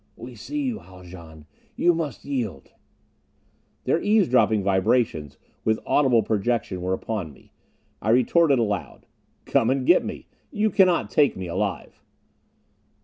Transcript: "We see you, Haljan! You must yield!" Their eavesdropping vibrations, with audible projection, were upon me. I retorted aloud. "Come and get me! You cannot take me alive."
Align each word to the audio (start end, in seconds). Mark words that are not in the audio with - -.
"We 0.15 0.33
see 0.33 0.63
you, 0.63 0.79
Haljan! 0.79 1.45
You 1.75 1.93
must 1.93 2.25
yield!" 2.25 2.71
Their 3.83 4.01
eavesdropping 4.01 4.63
vibrations, 4.63 5.37
with 5.63 5.77
audible 5.85 6.23
projection, 6.23 6.81
were 6.81 6.95
upon 6.95 7.31
me. 7.31 7.51
I 8.01 8.09
retorted 8.09 8.57
aloud. 8.57 9.05
"Come 9.45 9.69
and 9.69 9.85
get 9.85 10.03
me! 10.03 10.25
You 10.49 10.71
cannot 10.71 11.11
take 11.11 11.37
me 11.37 11.45
alive." 11.45 12.01